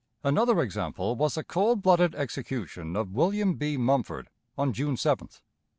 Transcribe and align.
Another 0.23 0.63
example 0.63 1.15
was 1.15 1.35
the 1.35 1.43
cold 1.43 1.83
blooded 1.83 2.15
execution 2.15 2.95
of 2.95 3.11
William 3.13 3.53
B. 3.53 3.77
Mumford 3.77 4.29
on 4.57 4.73
June 4.73 4.95
7th. 4.95 5.41